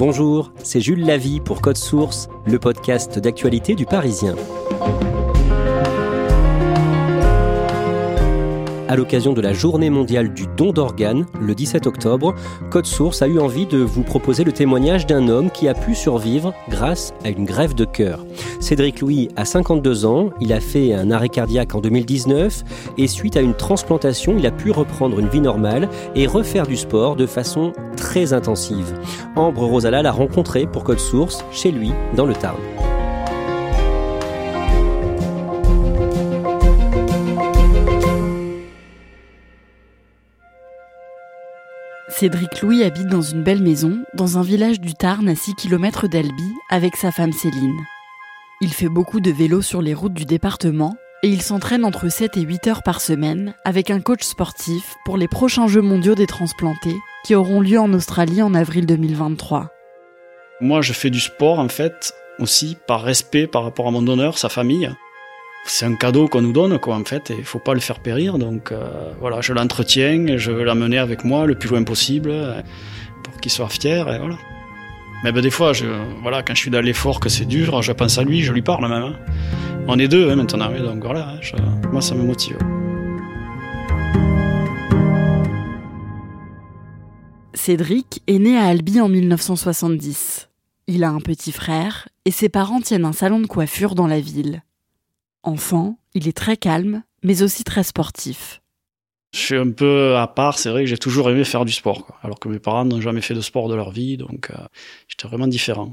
[0.00, 4.34] Bonjour, c'est Jules Lavie pour Code Source, le podcast d'actualité du Parisien.
[8.90, 12.34] à l'occasion de la journée mondiale du don d'organes, le 17 octobre,
[12.72, 15.94] Code Source a eu envie de vous proposer le témoignage d'un homme qui a pu
[15.94, 18.26] survivre grâce à une grève de cœur.
[18.58, 22.64] Cédric Louis a 52 ans, il a fait un arrêt cardiaque en 2019
[22.98, 26.76] et suite à une transplantation, il a pu reprendre une vie normale et refaire du
[26.76, 27.72] sport de façon
[28.32, 28.92] intensive.
[29.36, 32.58] Ambre Rosala l'a rencontré pour Code Source chez lui dans le Tarn.
[42.08, 46.06] Cédric Louis habite dans une belle maison, dans un village du Tarn à 6 km
[46.06, 47.80] d'Albi, avec sa femme Céline.
[48.60, 52.36] Il fait beaucoup de vélo sur les routes du département et il s'entraîne entre 7
[52.36, 56.26] et 8 heures par semaine avec un coach sportif pour les prochains Jeux mondiaux des
[56.26, 59.70] transplantés qui auront lieu en Australie en avril 2023.
[60.60, 64.38] Moi, je fais du sport en fait aussi par respect par rapport à mon donneur,
[64.38, 64.90] sa famille
[65.64, 68.00] c'est un cadeau qu'on nous donne, quoi, en fait, et il faut pas le faire
[68.00, 68.38] périr.
[68.38, 72.32] Donc, euh, voilà, je l'entretiens, je veux l'amener avec moi le plus loin possible
[73.22, 74.36] pour qu'il soit fier, et voilà.
[75.22, 75.72] Mais ben, des fois,
[76.22, 78.62] voilà, quand je suis dans l'effort, que c'est dur, je pense à lui, je lui
[78.62, 79.02] parle même.
[79.02, 79.16] Hein.
[79.88, 81.40] On est deux hein, maintenant, donc voilà,
[81.92, 82.58] moi ça me motive.
[87.54, 90.48] Cédric est né à Albi en 1970.
[90.86, 94.20] Il a un petit frère et ses parents tiennent un salon de coiffure dans la
[94.20, 94.62] ville.
[95.42, 98.60] Enfant, il est très calme, mais aussi très sportif.
[99.32, 102.18] Je suis un peu à part, c'est vrai que j'ai toujours aimé faire du sport,
[102.22, 104.56] alors que mes parents n'ont jamais fait de sport de leur vie, donc euh,
[105.06, 105.92] j'étais vraiment différent.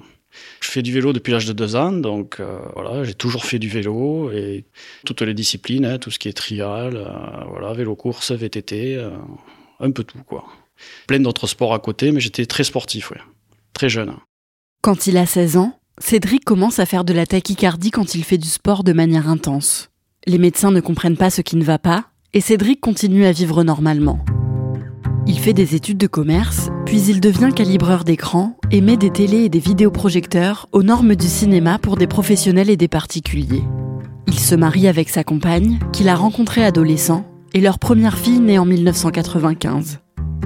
[0.60, 3.60] Je fais du vélo depuis l'âge de deux ans, donc euh, voilà, j'ai toujours fait
[3.60, 4.66] du vélo et
[5.06, 9.00] toutes les disciplines, hein, tout ce qui est trial, euh, voilà, vélo course, VTT,
[9.80, 10.46] un peu tout quoi.
[11.08, 13.12] Plein d'autres sports à côté, mais j'étais très sportif,
[13.74, 14.14] très jeune.
[14.82, 18.38] Quand il a 16 ans, Cédric commence à faire de la tachycardie quand il fait
[18.38, 19.90] du sport de manière intense.
[20.28, 23.64] Les médecins ne comprennent pas ce qui ne va pas, et Cédric continue à vivre
[23.64, 24.24] normalement.
[25.30, 29.44] Il fait des études de commerce, puis il devient calibreur d'écran et met des télés
[29.44, 33.64] et des vidéoprojecteurs aux normes du cinéma pour des professionnels et des particuliers.
[34.28, 38.58] Il se marie avec sa compagne, qu'il a rencontrée adolescent, et leur première fille née
[38.58, 40.00] en 1995.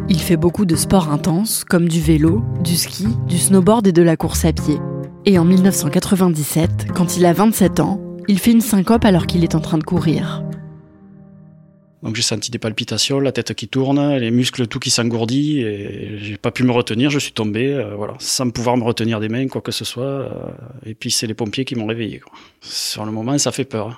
[0.09, 4.01] Il fait beaucoup de sports intenses, comme du vélo, du ski, du snowboard et de
[4.01, 4.79] la course à pied.
[5.25, 9.53] Et en 1997, quand il a 27 ans, il fait une syncope alors qu'il est
[9.53, 10.43] en train de courir.
[12.03, 16.17] Donc j'ai senti des palpitations, la tête qui tourne, les muscles tout qui s'engourdit et
[16.17, 19.29] j'ai pas pu me retenir, je suis tombé, euh, voilà, sans pouvoir me retenir des
[19.29, 20.03] mains, quoi que ce soit.
[20.03, 20.29] Euh,
[20.85, 22.19] et puis c'est les pompiers qui m'ont réveillé.
[22.19, 22.33] Quoi.
[22.61, 23.89] Sur le moment, ça fait peur.
[23.89, 23.97] Hein.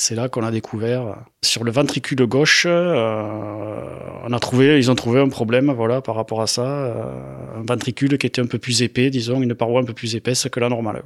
[0.00, 3.82] C'est là qu'on a découvert sur le ventricule gauche, euh,
[4.24, 7.12] on a trouvé, ils ont trouvé un problème, voilà, par rapport à ça, euh,
[7.56, 10.46] un ventricule qui était un peu plus épais, disons, une paroi un peu plus épaisse
[10.52, 11.02] que la normale.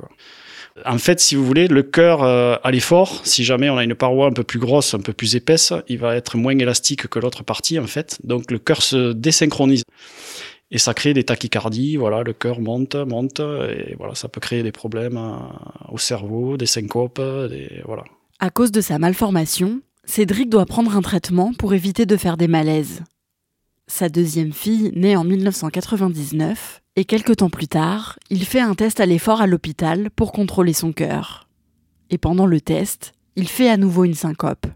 [0.87, 3.95] En fait, si vous voulez, le cœur euh, à l'effort, si jamais on a une
[3.95, 7.19] paroi un peu plus grosse, un peu plus épaisse, il va être moins élastique que
[7.19, 8.19] l'autre partie, en fait.
[8.25, 9.83] Donc le cœur se désynchronise.
[10.71, 14.63] Et ça crée des tachycardies, voilà, le cœur monte, monte, et voilà, ça peut créer
[14.63, 15.21] des problèmes
[15.91, 18.05] au cerveau, des syncopes, des, voilà.
[18.39, 22.49] À cause de sa malformation, Cédric doit prendre un traitement pour éviter de faire des
[22.49, 23.03] malaises.
[23.87, 29.01] Sa deuxième fille naît en 1999 et quelques temps plus tard, il fait un test
[29.01, 31.49] à l'effort à l'hôpital pour contrôler son cœur.
[32.11, 34.67] Et pendant le test, il fait à nouveau une syncope.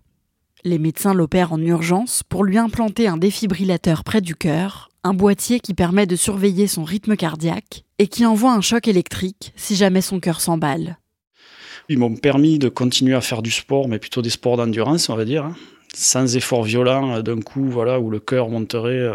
[0.65, 5.61] Les médecins l'opèrent en urgence pour lui implanter un défibrillateur près du cœur, un boîtier
[5.61, 10.01] qui permet de surveiller son rythme cardiaque et qui envoie un choc électrique si jamais
[10.01, 10.99] son cœur s'emballe.
[11.89, 15.17] Ils m'ont permis de continuer à faire du sport, mais plutôt des sports d'endurance, on
[15.17, 15.55] va dire, hein.
[15.95, 18.99] sans effort violent euh, d'un coup, voilà, où le cœur monterait.
[18.99, 19.15] Euh,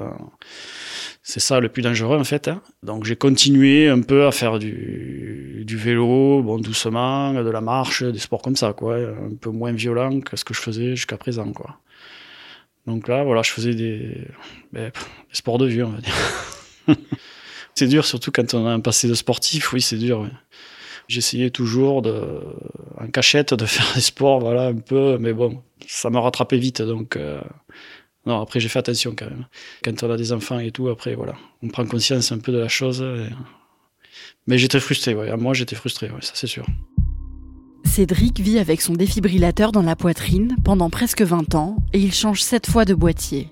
[1.24, 2.48] c'est ça le plus dangereux en fait.
[2.48, 2.62] Hein.
[2.84, 8.20] Donc j'ai continué un peu à faire du, vélo, bon doucement, de la marche, des
[8.20, 11.52] sports comme ça, quoi, un peu moins violent que ce que je faisais jusqu'à présent,
[11.54, 11.78] quoi.
[12.88, 14.28] Donc là, voilà, je faisais des,
[14.74, 14.92] ben,
[15.32, 16.16] sports de vieux, on va dire.
[17.76, 20.28] c'est dur, surtout quand on a un passé de sportif, oui, c'est dur.
[21.08, 22.40] J'essayais toujours de,
[23.00, 26.82] en cachette de faire des sports, voilà, un peu, mais bon, ça m'a rattrapé vite.
[26.82, 27.18] Donc,
[28.26, 29.48] non, après, j'ai fait attention quand même.
[29.84, 32.60] Quand on a des enfants et tout, après, voilà, on prend conscience un peu de
[32.60, 33.04] la chose.
[34.48, 35.16] Mais j'étais frustré.
[35.38, 36.66] Moi, j'étais frustré, ça c'est sûr.
[37.84, 42.42] Cédric vit avec son défibrillateur dans la poitrine pendant presque 20 ans et il change
[42.42, 43.52] 7 fois de boîtier.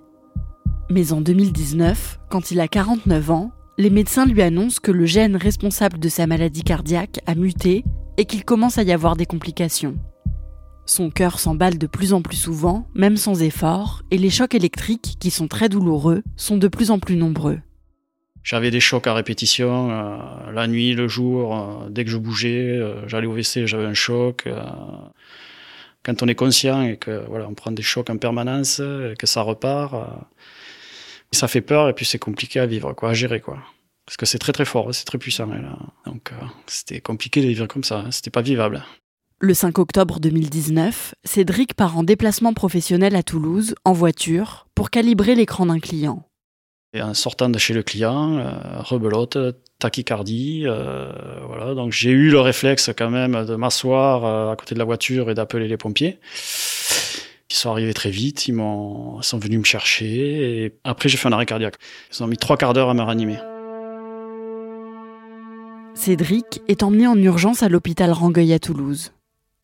[0.90, 5.36] Mais en 2019, quand il a 49 ans, les médecins lui annoncent que le gène
[5.36, 7.84] responsable de sa maladie cardiaque a muté
[8.18, 9.98] et qu'il commence à y avoir des complications.
[10.90, 15.18] Son cœur s'emballe de plus en plus souvent, même sans effort, et les chocs électriques,
[15.20, 17.60] qui sont très douloureux, sont de plus en plus nombreux.
[18.42, 22.70] J'avais des chocs à répétition, euh, la nuit, le jour, euh, dès que je bougeais,
[22.70, 24.48] euh, j'allais au WC, j'avais un choc.
[26.02, 29.28] quand on est conscient et que voilà, on prend des chocs en permanence, et que
[29.28, 29.94] ça repart,
[31.32, 33.60] ça fait peur et puis c'est compliqué à vivre, quoi, à gérer, quoi.
[34.08, 35.46] Parce que c'est très très fort, c'est très puissant.
[35.46, 35.78] Là.
[36.08, 36.32] Donc
[36.66, 38.12] c'était compliqué de vivre comme ça, hein.
[38.12, 38.84] c'était pas vivable.
[39.42, 45.34] Le 5 octobre 2019, Cédric part en déplacement professionnel à Toulouse, en voiture, pour calibrer
[45.34, 46.26] l'écran d'un client.
[46.94, 48.52] Et en sortant de chez le client, euh,
[48.82, 49.38] rebelote,
[49.80, 51.10] tachycardie, euh,
[51.48, 51.74] voilà.
[51.74, 55.30] Donc j'ai eu le réflexe quand même de m'asseoir euh, à côté de la voiture
[55.30, 56.20] et d'appeler les pompiers.
[57.50, 61.30] Ils sont arrivés très vite, ils m'ont, sont venus me chercher et après j'ai fait
[61.30, 61.76] un arrêt cardiaque.
[62.12, 63.38] Ils ont mis trois quarts d'heure à me ranimer.
[65.96, 69.14] Cédric est emmené en urgence à l'hôpital Rangueil à Toulouse.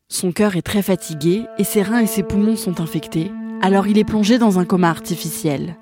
[0.08, 3.32] Son cœur est très fatigué et ses reins et ses poumons sont infectés,
[3.64, 5.78] alors il est plongé dans un coma artificiel.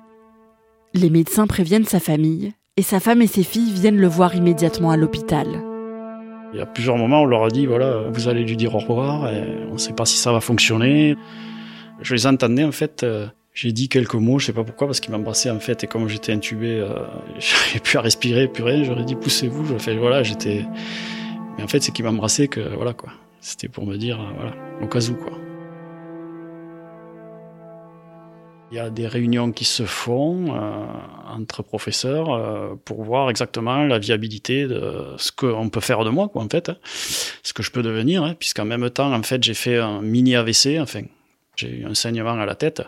[0.94, 4.90] Les médecins préviennent sa famille et sa femme et ses filles viennent le voir immédiatement
[4.90, 5.46] à l'hôpital.
[6.54, 8.78] Il y a plusieurs moments on leur a dit voilà, vous allez lui dire au
[8.78, 11.16] revoir et on ne sait pas si ça va fonctionner.
[12.00, 13.02] Je les entendais en fait.
[13.02, 15.86] Euh, j'ai dit quelques mots, je sais pas pourquoi, parce qu'ils m'embrassaient en fait, et
[15.86, 16.88] comme j'étais intubé, euh,
[17.38, 18.84] j'arrivais plus à respirer, plus rien.
[18.84, 19.78] J'aurais dit poussez-vous.
[19.78, 20.64] Fais voilà, j'étais.
[21.58, 23.10] Mais en fait, c'est qu'ils m'embrassaient que voilà quoi.
[23.44, 25.38] C'était pour me dire voilà, au cas où quoi.
[28.72, 30.86] Il y a des réunions qui se font euh,
[31.28, 36.30] entre professeurs euh, pour voir exactement la viabilité de ce qu'on peut faire de moi,
[36.30, 36.78] quoi, en fait, hein.
[37.42, 40.34] ce que je peux devenir, hein, puisqu'en même temps, en fait, j'ai fait un mini
[40.34, 41.02] AVC, enfin,
[41.54, 42.82] j'ai eu un saignement à la tête.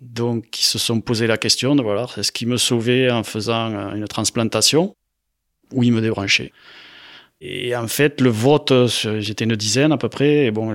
[0.00, 3.72] Donc, ils se sont posé la question de voilà, est-ce qu'ils me sauvaient en faisant
[3.72, 4.96] euh, une transplantation
[5.72, 6.52] ou ils me débranchaient
[7.40, 10.74] Et en fait, le vote, j'étais une dizaine à peu près, et bon,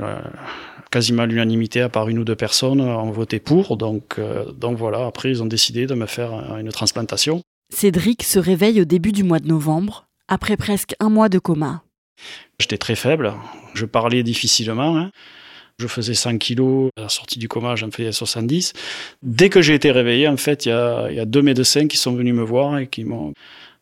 [0.94, 3.77] quasiment l'unanimité, à part une ou deux personnes, ont voté pour.
[3.77, 7.42] Donc, euh, donc voilà, après, ils ont décidé de me faire une transplantation.
[7.74, 11.83] Cédric se réveille au début du mois de novembre, après presque un mois de coma.
[12.60, 13.33] J'étais très faible,
[13.74, 14.95] je parlais difficilement.
[14.95, 15.12] Hein.
[15.80, 18.74] Je faisais 100 kilos, à la sortie du coma, j'en faisais 70.
[19.24, 22.36] Dès que j'ai été réveillé, en fait, il y a, deux médecins qui sont venus
[22.36, 23.33] me voir et qui m'ont.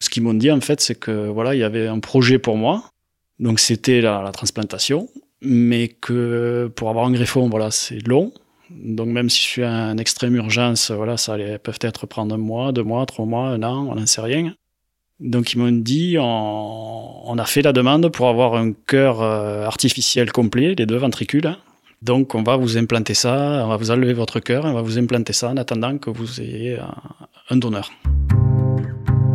[0.02, 2.58] Ce qu'ils m'ont dit, en fait, c'est que voilà, il y avait un projet pour
[2.58, 2.84] moi.
[3.40, 5.08] Donc, c'était la transplantation
[5.42, 8.32] mais que pour avoir un greffon, voilà, c'est long.
[8.70, 12.72] Donc même si je suis en extrême urgence, voilà, ça allait peut-être prendre un mois,
[12.72, 14.54] deux mois, trois mois, un an, on n'en sait rien.
[15.20, 20.32] Donc ils m'ont dit, on, a fait la demande pour avoir un cœur euh, artificiel
[20.32, 21.58] complet, les deux ventricules.
[22.02, 24.98] Donc on va vous implanter ça, on va vous enlever votre cœur, on va vous
[24.98, 26.80] implanter ça en attendant que vous ayez
[27.50, 27.92] un donneur.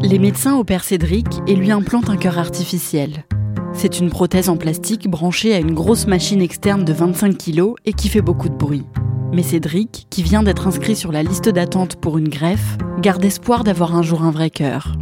[0.09, 3.25] Les médecins opèrent Cédric et lui implantent un cœur artificiel.
[3.73, 7.93] C'est une prothèse en plastique branchée à une grosse machine externe de 25 kg et
[7.93, 8.85] qui fait beaucoup de bruit.
[9.33, 13.65] Mais Cédric, qui vient d'être inscrit sur la liste d'attente pour une greffe, garde espoir
[13.65, 14.95] d'avoir un jour un vrai cœur.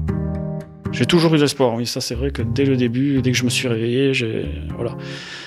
[0.91, 3.45] J'ai toujours eu l'espoir, oui, ça c'est vrai que dès le début, dès que je
[3.45, 4.97] me suis réveillé, j'ai voilà,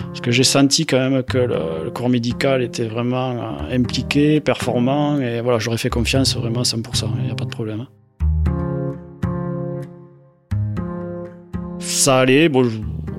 [0.01, 5.19] parce que j'ai senti quand même que le, corps médical était vraiment euh, impliqué, performant,
[5.19, 7.87] et voilà, j'aurais fait confiance vraiment à 100%, il n'y a pas de problème.
[11.97, 12.69] Ça allait, bon,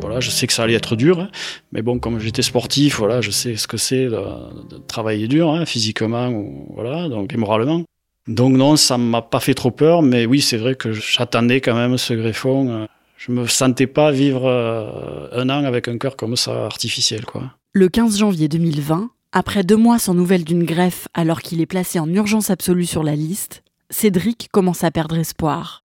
[0.00, 1.28] voilà, je sais que ça allait être dur, hein.
[1.72, 5.66] mais bon, comme j'étais sportif, voilà, je sais ce que c'est de, travailler dur, hein,
[5.66, 6.32] physiquement
[6.74, 7.82] voilà, donc et moralement.
[8.28, 11.74] Donc non, ça m'a pas fait trop peur, mais oui, c'est vrai que j'attendais quand
[11.74, 12.68] même ce greffon.
[12.70, 12.86] Euh.
[13.16, 17.50] Je me sentais pas vivre euh, un an avec un cœur comme ça artificiel, quoi.
[17.72, 21.98] Le 15 janvier 2020, après deux mois sans nouvelles d'une greffe, alors qu'il est placé
[21.98, 25.82] en urgence absolue sur la liste, Cédric commence à perdre espoir.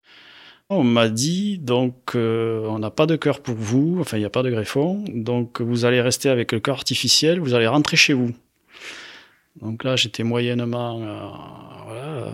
[0.70, 4.26] On m'a dit donc euh, on n'a pas de cœur pour vous, enfin il n'y
[4.26, 7.96] a pas de greffon, donc vous allez rester avec le cœur artificiel, vous allez rentrer
[7.96, 8.34] chez vous.
[9.62, 11.30] Donc là j'étais moyennement euh,
[11.86, 12.32] voilà,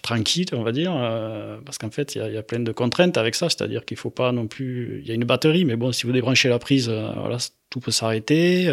[0.00, 3.34] tranquille, on va dire, euh, parce qu'en fait il y, a plein de contraintes avec
[3.34, 6.06] ça, c'est-à-dire qu'il faut pas non plus, il y a une batterie, mais bon si
[6.06, 8.68] vous débranchez la prise, voilà tout peut s'arrêter.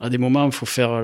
[0.00, 1.00] à des moments, il faut faire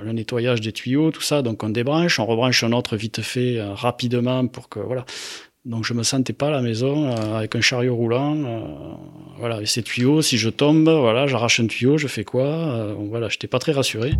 [0.00, 1.42] le nettoyage des tuyaux, tout ça.
[1.42, 5.04] Donc, on débranche, on rebranche un autre vite fait, rapidement, pour que, voilà.
[5.64, 8.60] Donc je me sentais pas à la maison euh, avec un chariot roulant, euh,
[9.38, 12.96] voilà, et ces tuyaux, si je tombe, voilà, j'arrache un tuyau, je fais quoi euh,
[13.08, 14.12] Voilà, j'étais pas très rassuré.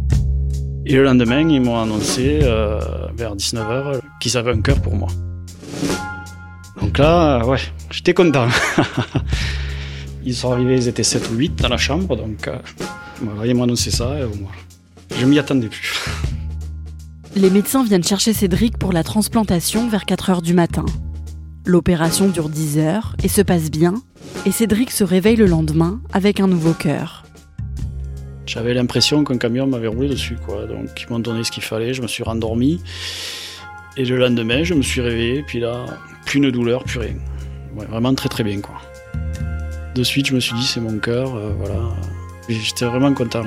[0.87, 2.79] Et le lendemain, ils m'ont annoncé euh,
[3.17, 5.09] vers 19h qu'ils avaient un cœur pour moi.
[6.81, 7.59] Donc là, ouais,
[7.91, 8.47] j'étais content.
[10.25, 12.49] ils sont arrivés, ils étaient 7 ou 8 dans la chambre, donc
[13.21, 14.53] voilà, ils m'ont annoncé ça et moi,
[15.19, 16.05] je m'y attendais plus.
[17.35, 20.85] Les médecins viennent chercher Cédric pour la transplantation vers 4 heures du matin.
[21.65, 23.95] L'opération dure 10 heures et se passe bien,
[24.45, 27.25] et Cédric se réveille le lendemain avec un nouveau cœur.
[28.47, 30.67] J'avais l'impression qu'un camion m'avait roulé dessus, quoi.
[30.67, 32.81] Donc ils m'ont donné ce qu'il fallait, je me suis rendormi.
[33.97, 35.87] Et le lendemain, je me suis réveillé, puis là,
[36.27, 37.15] plus de douleur, plus rien.
[37.77, 38.75] Ouais, vraiment très très bien, quoi.
[39.95, 41.81] De suite, je me suis dit, c'est mon cœur, euh, voilà.
[42.49, 43.45] J'étais vraiment content.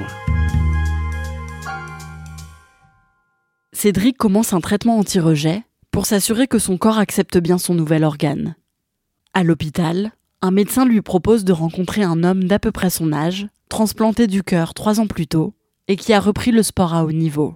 [3.74, 5.64] Cédric commence un traitement anti-rejet
[5.96, 8.58] pour s'assurer que son corps accepte bien son nouvel organe.
[9.34, 10.12] À l'hôpital,
[10.42, 14.44] un médecin lui propose de rencontrer un homme d'à peu près son âge, transplanté du
[14.44, 15.54] cœur trois ans plus tôt,
[15.88, 17.56] et qui a repris le sport à haut niveau.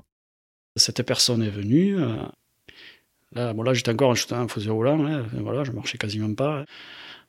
[0.78, 2.00] Cette personne est venue.
[2.00, 2.16] Euh,
[3.34, 6.64] là, bon, là j'étais encore en faisais roulant, voilà, je marchais quasiment pas.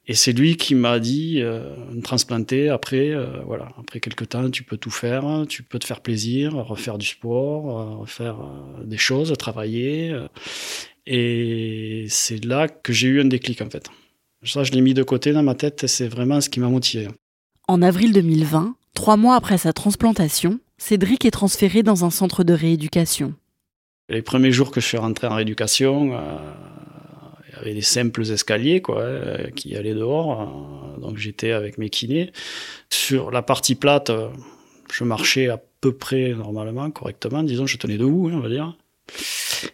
[0.07, 1.75] Et c'est lui qui m'a dit, euh,
[2.05, 6.03] transplanter après, euh, voilà, après quelques temps, tu peux tout faire, tu peux te faire
[6.03, 8.37] plaisir, refaire du sport, refaire
[8.85, 10.17] des choses, travailler.
[11.07, 13.89] Et c'est là que j'ai eu un déclic en fait.
[14.43, 16.69] Ça, je l'ai mis de côté dans ma tête et c'est vraiment ce qui m'a
[16.69, 17.09] motivé.
[17.69, 22.55] En avril 2020, trois mois après sa transplantation, Cédric est transféré dans un centre de
[22.55, 23.35] rééducation.
[24.09, 26.37] Les premiers jours que je suis rentré en rééducation, euh,
[27.49, 30.41] il y avait des simples escaliers quoi, euh, qui allaient dehors.
[30.41, 32.33] euh, donc j'étais avec mes kinés.
[32.91, 34.11] Sur la partie plate,
[34.91, 37.43] je marchais à peu près normalement, correctement.
[37.43, 38.77] Disons, je tenais debout, hein, on va dire.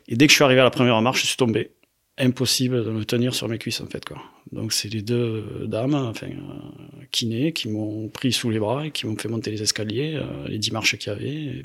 [0.09, 1.71] Et dès que je suis arrivé à la première marche, je suis tombé.
[2.19, 4.05] Impossible de me tenir sur mes cuisses, en fait.
[4.05, 4.19] Quoi.
[4.53, 8.91] Donc c'est les deux dames, enfin, euh, kinés, qui m'ont pris sous les bras et
[8.91, 11.63] qui m'ont fait monter les escaliers, euh, les dix marches qu'il y avait.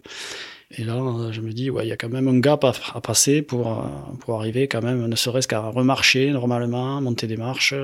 [0.77, 3.01] Et, là, euh, je me dis, ouais, il y a quand même un gap à,
[3.01, 3.89] passer pour,
[4.21, 7.75] pour arriver quand même, ne serait-ce qu'à remarcher normalement, monter des marches.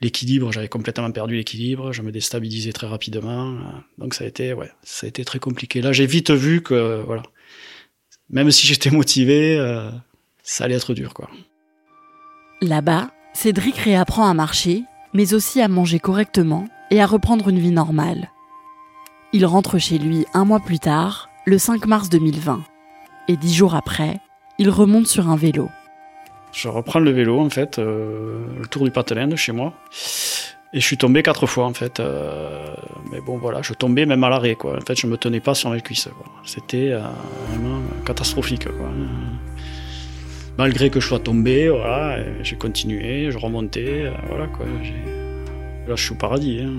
[0.00, 3.56] L'équilibre, j'avais complètement perdu l'équilibre, je me déstabilisais très rapidement.
[3.98, 5.82] Donc ça a été, ouais, ça a été très compliqué.
[5.82, 7.22] Là, j'ai vite vu que, voilà,
[8.30, 9.90] même si j'étais motivé, euh,
[10.42, 11.28] ça allait être dur, quoi.
[12.60, 17.70] Là-bas, Cédric réapprend à marcher, mais aussi à manger correctement et à reprendre une vie
[17.70, 18.30] normale.
[19.32, 22.62] Il rentre chez lui un mois plus tard, le 5 mars 2020.
[23.28, 24.20] Et dix jours après,
[24.58, 25.68] il remonte sur un vélo.
[26.52, 29.74] Je reprends le vélo, en fait, euh, le tour du Patelin de chez moi.
[30.76, 32.00] Et je suis tombé quatre fois, en fait.
[32.00, 32.74] euh,
[33.12, 34.76] mais bon, voilà, je tombais même à l'arrêt, quoi.
[34.76, 36.08] En fait, je me tenais pas sur mes cuisses.
[36.44, 37.00] C'était euh,
[37.48, 38.90] vraiment catastrophique, quoi.
[40.58, 44.66] Malgré que je sois tombé, voilà, j'ai continué, je remontais, euh, voilà, quoi.
[44.66, 46.72] Là, je suis au paradis, hein.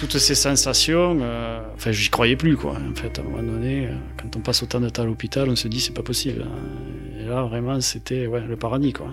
[0.00, 1.18] Toutes ces sensations,
[1.76, 2.72] enfin, j'y croyais plus, quoi.
[2.72, 3.88] En fait, à un moment donné,
[4.20, 6.42] quand on passe autant de temps à l'hôpital, on se dit, c'est pas possible.
[6.42, 7.20] hein.
[7.20, 9.08] Et là, vraiment, c'était ouais, le paradis, quoi.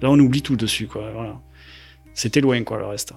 [0.00, 1.10] Là, on oublie tout dessus, quoi.
[1.12, 1.40] Voilà.
[2.14, 3.12] C'était loin, quoi, le reste.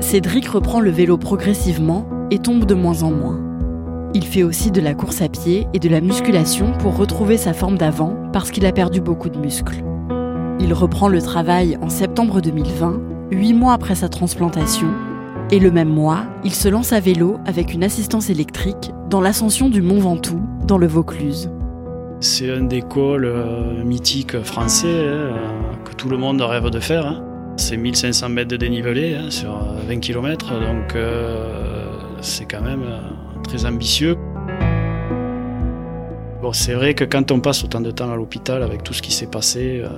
[0.00, 3.40] Cédric reprend le vélo progressivement et tombe de moins en moins.
[4.14, 7.52] Il fait aussi de la course à pied et de la musculation pour retrouver sa
[7.52, 9.82] forme d'avant parce qu'il a perdu beaucoup de muscles.
[10.60, 13.00] Il reprend le travail en septembre 2020,
[13.32, 14.88] huit mois après sa transplantation,
[15.50, 19.68] et le même mois, il se lance à vélo avec une assistance électrique dans l'ascension
[19.68, 21.50] du Mont Ventoux, dans le Vaucluse.
[22.20, 25.34] C'est un des cols euh, mythiques français hein,
[25.84, 27.06] que tout le monde rêve de faire.
[27.06, 27.24] hein.
[27.60, 32.82] C'est 1500 mètres de dénivelé hein, sur euh, 20 km, donc euh, c'est quand même
[32.84, 33.00] euh,
[33.42, 34.16] très ambitieux.
[36.40, 39.02] Bon, c'est vrai que quand on passe autant de temps à l'hôpital avec tout ce
[39.02, 39.88] qui s'est passé, euh,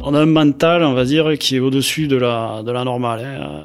[0.00, 3.24] on a un mental, on va dire, qui est au-dessus de la, de la normale.
[3.24, 3.64] hein.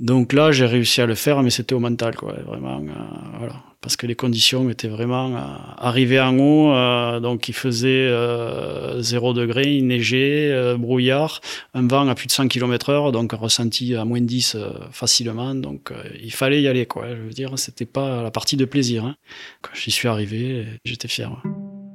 [0.00, 2.78] Donc là, j'ai réussi à le faire, mais c'était au mental, quoi, vraiment.
[2.78, 3.54] euh, voilà.
[3.80, 5.40] Parce que les conditions étaient vraiment euh,
[5.76, 11.40] arrivées en haut, euh, donc il faisait euh, 0 degré, il neigeait, euh, brouillard,
[11.74, 15.54] un vent à plus de 100 km heure, donc ressenti à moins 10 euh, facilement,
[15.54, 17.08] donc il fallait y aller, quoi.
[17.08, 19.04] Je veux dire, c'était pas la partie de plaisir.
[19.04, 19.14] Hein.
[19.62, 21.30] Quand j'y suis arrivé, j'étais fier.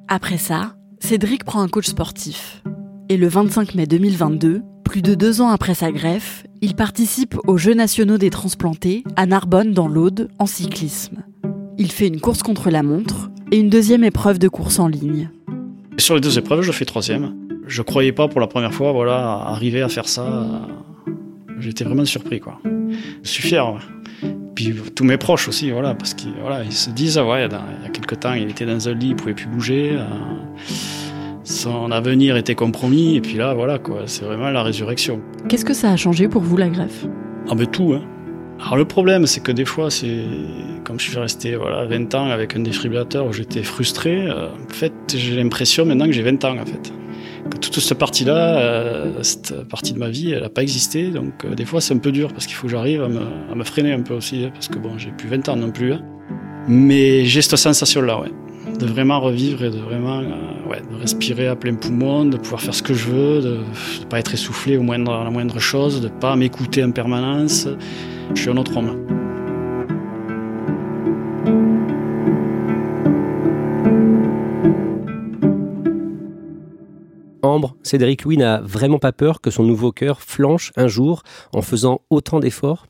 [0.07, 2.63] Après ça, Cédric prend un coach sportif.
[3.09, 7.57] Et le 25 mai 2022, plus de deux ans après sa greffe, il participe aux
[7.57, 11.23] Jeux nationaux des transplantés à Narbonne dans l'Aude en cyclisme.
[11.83, 15.29] Il fait une course contre la montre et une deuxième épreuve de course en ligne.
[15.97, 17.35] Sur les deux épreuves, je fais troisième.
[17.67, 20.61] Je croyais pas pour la première fois, voilà, arriver à faire ça.
[21.59, 22.61] J'étais vraiment surpris, quoi.
[23.21, 23.67] Je suis fier.
[23.69, 24.29] ouais.
[24.55, 27.59] Puis tous mes proches aussi, voilà, parce qu'ils voilà, ils se disent, ah ouais, dans-
[27.79, 29.91] il y a quelque temps, il était dans un lit, il pouvait plus bouger.
[29.97, 30.05] euh,
[31.43, 35.19] son avenir était compromis, et puis là, voilà, quoi, c'est vraiment la résurrection.
[35.49, 37.05] Qu'est-ce que ça a changé pour vous la greffe?
[37.49, 38.01] Ah ben tout, hein.
[38.63, 40.23] Alors le problème, c'est que des fois, c'est
[40.85, 44.25] comme je suis resté voilà 20 ans avec un défibrillateur où j'étais frustré.
[44.25, 46.93] Euh, en fait, j'ai l'impression maintenant que j'ai 20 ans en fait.
[47.49, 51.09] Que toute cette partie-là, euh, cette partie de ma vie, elle n'a pas existé.
[51.09, 53.63] Donc euh, des fois, c'est un peu dur parce qu'il faut que j'arrive à me,
[53.65, 55.91] freiner un peu aussi, hein, parce que bon, j'ai plus 20 ans non plus.
[55.91, 56.01] Hein.
[56.69, 58.31] Mais j'ai cette sensation-là, ouais
[58.79, 60.19] de vraiment revivre et de vraiment
[60.69, 63.57] ouais, de respirer à plein poumon, de pouvoir faire ce que je veux, de
[63.99, 66.91] ne pas être essoufflé au moindre, à la moindre chose, de ne pas m'écouter en
[66.91, 67.67] permanence.
[68.33, 69.13] Je suis un autre homme.
[77.43, 81.61] Ambre, Cédric Louis n'a vraiment pas peur que son nouveau cœur flanche un jour en
[81.61, 82.87] faisant autant d'efforts?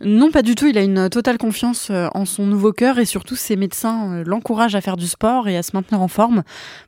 [0.00, 0.66] Non, pas du tout.
[0.66, 4.24] Il a une totale confiance euh, en son nouveau cœur et surtout ses médecins euh,
[4.24, 6.44] l'encouragent à faire du sport et à se maintenir en forme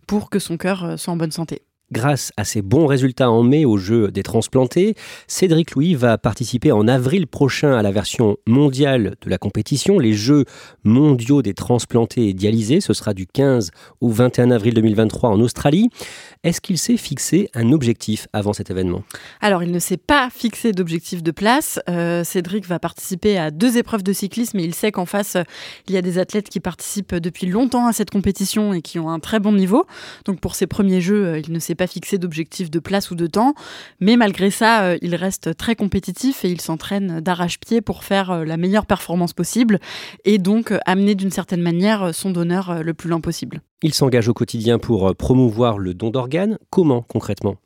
[0.06, 1.62] pour que son cœur euh, soit en bonne santé.
[1.92, 4.94] Grâce à ses bons résultats en mai au jeu des transplantés,
[5.26, 10.12] Cédric Louis va participer en avril prochain à la version mondiale de la compétition, les
[10.12, 10.44] Jeux
[10.84, 12.80] mondiaux des transplantés et dialysés.
[12.80, 15.90] Ce sera du 15 au 21 avril 2023 en Australie.
[16.44, 19.02] Est-ce qu'il s'est fixé un objectif avant cet événement?
[19.40, 21.80] Alors, il ne s'est pas fixé d'objectif de place.
[21.88, 25.36] Euh, Cédric va participer à deux épreuves de cyclisme et il sait qu'en face,
[25.88, 29.10] il y a des athlètes qui participent depuis longtemps à cette compétition et qui ont
[29.10, 29.86] un très bon niveau.
[30.24, 33.14] Donc, pour ses premiers Jeux, euh, il ne s'est pas fixé d'objectif de place ou
[33.14, 33.54] de temps.
[34.00, 38.58] Mais malgré ça, euh, il reste très compétitif et il s'entraîne d'arrache-pied pour faire la
[38.58, 39.80] meilleure performance possible
[40.26, 43.62] et donc amener d'une certaine manière son donneur le plus loin possible.
[43.82, 46.58] Il s'engage au quotidien pour euh, promouvoir le don d'organes.
[46.68, 47.56] Comment concrètement?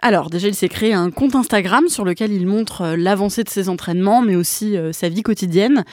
[0.00, 3.48] Alors déjà, il s'est créé un compte Instagram sur lequel il montre euh, l'avancée de
[3.48, 5.84] ses entraînements, mais aussi euh, sa vie quotidienne.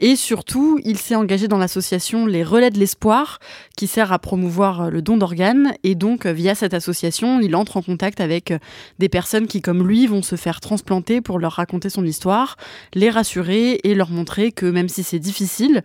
[0.00, 3.38] Et surtout, il s'est engagé dans l'association Les Relais de l'Espoir,
[3.74, 5.72] qui sert à promouvoir le don d'organes.
[5.82, 8.52] Et donc, via cette association, il entre en contact avec
[8.98, 12.58] des personnes qui, comme lui, vont se faire transplanter pour leur raconter son histoire,
[12.92, 15.82] les rassurer et leur montrer que même si c'est difficile,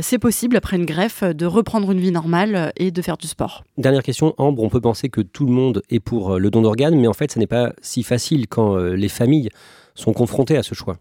[0.00, 3.62] c'est possible, après une greffe, de reprendre une vie normale et de faire du sport.
[3.78, 6.62] Dernière question, Ambre, on peut penser que tout le monde est pour euh, le don
[6.62, 9.50] d'organes, mais en fait, ce n'est pas si facile quand euh, les familles
[9.94, 10.96] sont confrontées à ce choix.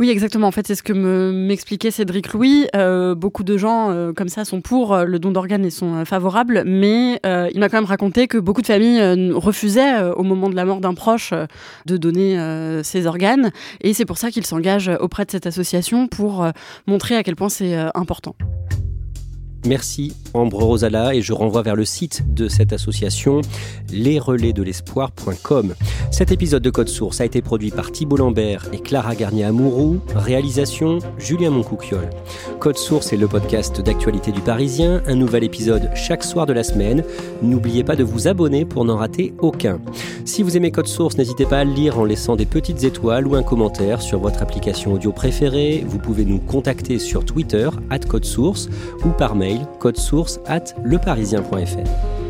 [0.00, 0.48] Oui, exactement.
[0.48, 2.66] En fait, c'est ce que m'expliquait Cédric Louis.
[2.74, 7.20] Euh, beaucoup de gens comme ça sont pour le don d'organes et sont favorables, mais
[7.24, 10.80] il m'a quand même raconté que beaucoup de familles refusaient au moment de la mort
[10.80, 11.32] d'un proche
[11.86, 16.44] de donner ses organes, et c'est pour ça qu'il s'engage auprès de cette association pour
[16.88, 18.34] montrer à quel point c'est important.
[19.64, 23.42] Merci Ambre Rosala et je renvoie vers le site de cette association
[23.92, 25.74] lesrelaisdelespoir.com.
[26.10, 30.98] Cet épisode de Code Source a été produit par Thibault Lambert et Clara Garnier-Amouroux, réalisation
[31.18, 32.10] Julien Moncouquiole.
[32.58, 36.64] Code Source est le podcast d'actualité du Parisien, un nouvel épisode chaque soir de la
[36.64, 37.04] semaine.
[37.42, 39.80] N'oubliez pas de vous abonner pour n'en rater aucun.
[40.24, 43.26] Si vous aimez Code Source, n'hésitez pas à le lire en laissant des petites étoiles
[43.26, 45.84] ou un commentaire sur votre application audio préférée.
[45.86, 48.68] Vous pouvez nous contacter sur Twitter, at Code Source,
[49.04, 49.34] ou par
[49.78, 52.21] code source at leparisien.fr.